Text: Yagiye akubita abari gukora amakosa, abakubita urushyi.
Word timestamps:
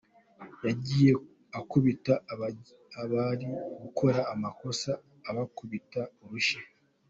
Yagiye 0.65 1.11
akubita 1.59 2.13
abari 3.05 3.47
gukora 3.81 4.19
amakosa, 4.33 4.91
abakubita 5.29 6.01
urushyi. 6.23 6.59